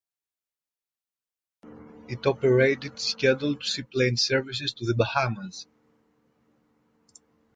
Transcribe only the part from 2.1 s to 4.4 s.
operated scheduled seaplane